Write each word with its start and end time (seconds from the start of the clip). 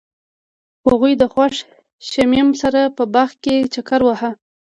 هغوی 0.87 1.13
د 1.21 1.23
خوښ 1.33 1.53
شمیم 2.11 2.49
سره 2.61 2.81
په 2.97 3.03
باغ 3.13 3.29
کې 3.43 3.55
چکر 3.73 3.99
وواهه. 4.03 4.31